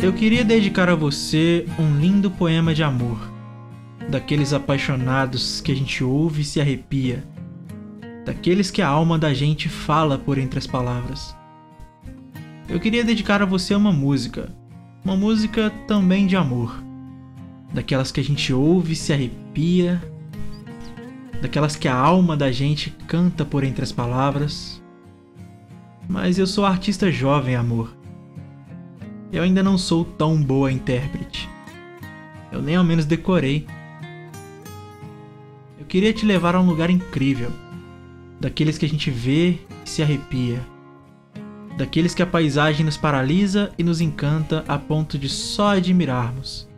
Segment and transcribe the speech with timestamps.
[0.00, 3.18] Eu queria dedicar a você um lindo poema de amor,
[4.08, 7.24] daqueles apaixonados que a gente ouve e se arrepia,
[8.24, 11.34] daqueles que a alma da gente fala por entre as palavras.
[12.68, 14.54] Eu queria dedicar a você uma música,
[15.04, 16.80] uma música também de amor,
[17.74, 20.00] daquelas que a gente ouve e se arrepia,
[21.42, 24.80] daquelas que a alma da gente canta por entre as palavras.
[26.08, 27.97] Mas eu sou artista jovem, amor
[29.30, 31.48] eu ainda não sou tão boa intérprete.
[32.50, 33.66] Eu nem ao menos decorei.
[35.78, 37.52] Eu queria te levar a um lugar incrível,
[38.40, 40.60] daqueles que a gente vê e se arrepia,
[41.76, 46.68] daqueles que a paisagem nos paralisa e nos encanta a ponto de só admirarmos.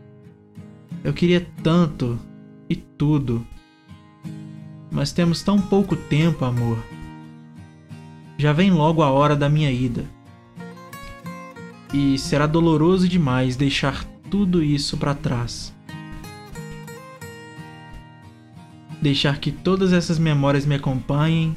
[1.02, 2.18] Eu queria tanto
[2.68, 3.46] e tudo,
[4.90, 6.78] mas temos tão pouco tempo, amor.
[8.36, 10.04] Já vem logo a hora da minha ida
[11.92, 15.74] e será doloroso demais deixar tudo isso para trás.
[19.02, 21.54] Deixar que todas essas memórias me acompanhem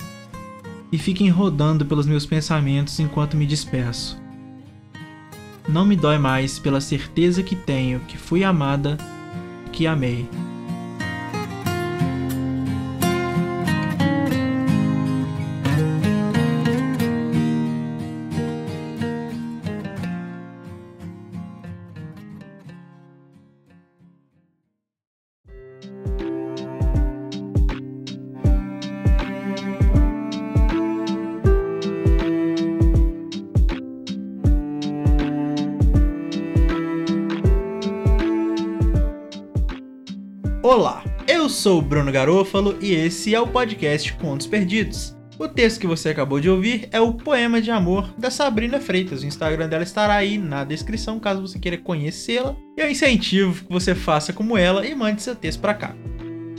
[0.92, 4.22] e fiquem rodando pelos meus pensamentos enquanto me despeço.
[5.68, 8.98] Não me dói mais pela certeza que tenho que fui amada,
[9.72, 10.28] que amei.
[40.64, 45.14] Olá, eu sou o Bruno Garofalo e esse é o podcast Contos Perdidos.
[45.38, 49.24] O texto que você acabou de ouvir é o Poema de Amor da Sabrina Freitas.
[49.24, 52.56] O Instagram dela estará aí na descrição caso você queira conhecê-la.
[52.78, 55.94] Eu incentivo que você faça como ela e mande seu texto para cá.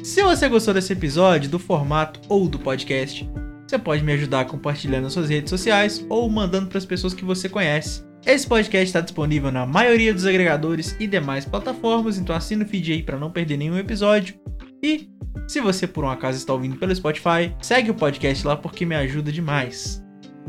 [0.02, 3.26] Se você gostou desse episódio, do formato ou do podcast,
[3.66, 7.24] você pode me ajudar compartilhando nas suas redes sociais ou mandando para as pessoas que
[7.24, 8.04] você conhece.
[8.26, 12.90] Esse podcast está disponível na maioria dos agregadores e demais plataformas, então assina o feed
[12.90, 14.36] aí para não perder nenhum episódio.
[14.82, 15.10] E
[15.46, 18.94] se você por um acaso está ouvindo pelo Spotify, segue o podcast lá porque me
[18.94, 20.02] ajuda demais.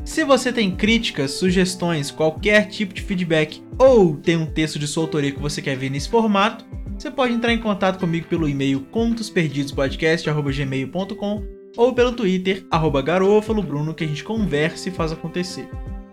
[0.06, 5.04] Se você tem críticas, sugestões, qualquer tipo de feedback ou tem um texto de sua
[5.04, 6.64] autoria que você quer ver nesse formato,
[6.98, 11.44] você pode entrar em contato comigo pelo e-mail contosperdidospodcast.gmail.com
[11.76, 15.68] ou pelo Twitter, arroba garofalobruno, que a gente conversa e faz acontecer.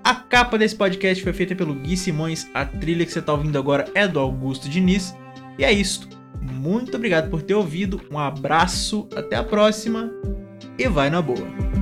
[0.04, 3.56] A capa desse podcast foi feita pelo Gui Simões, a trilha que você está ouvindo
[3.56, 5.14] agora é do Augusto Diniz.
[5.56, 6.08] E é isso.
[6.40, 10.10] Muito obrigado por ter ouvido, um abraço, até a próxima
[10.76, 11.81] e vai na boa.